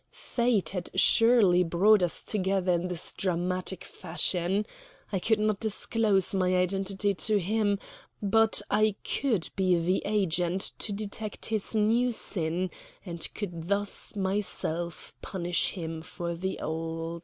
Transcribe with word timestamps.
Fate 0.09 0.69
had 0.69 0.89
surely 0.95 1.63
brought 1.63 2.01
us 2.01 2.23
together 2.23 2.71
in 2.71 2.87
this 2.87 3.13
dramatic 3.13 3.83
fashion. 3.83 4.65
I 5.11 5.19
could 5.19 5.39
not 5.39 5.59
disclose 5.59 6.33
my 6.33 6.55
identity 6.55 7.13
to 7.13 7.37
him; 7.39 7.77
but 8.19 8.63
I 8.71 8.95
could 9.03 9.51
be 9.55 9.77
the 9.77 10.01
agent 10.03 10.71
to 10.79 10.91
detect 10.91 11.51
this 11.51 11.75
new 11.75 12.11
sin, 12.11 12.71
and 13.05 13.31
could 13.35 13.67
thus 13.67 14.15
myself 14.15 15.13
punish 15.21 15.73
him 15.73 16.01
for 16.01 16.33
the 16.33 16.59
old. 16.61 17.19